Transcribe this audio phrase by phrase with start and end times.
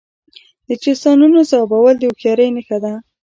[0.67, 2.93] د چیستانونو ځوابول د هوښیارۍ نښه ده.